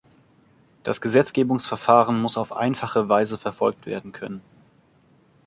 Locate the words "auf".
2.35-2.57